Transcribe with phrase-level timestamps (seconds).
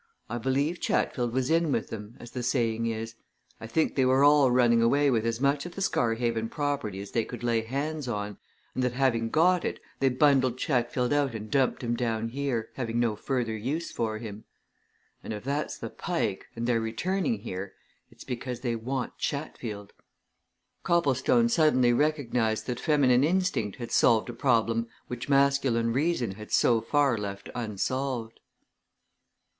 [0.31, 3.13] I believe Chatfield was in with them, as the saying is.
[3.59, 7.11] I think they were all running away with as much of the Scarhaven property as
[7.11, 8.39] they could lay hands on
[8.73, 12.99] and that having got it, they bundled Chatfield out and dumped him down here, having
[12.99, 14.45] no further use for him.
[15.23, 17.75] And, if that's the Pike, and they're returning here,
[18.09, 19.93] it's because they want Chatfield!"
[20.81, 26.81] Copplestone suddenly recognized that feminine instinct had solved a problem which masculine reason had so
[26.81, 28.39] far left unsolved.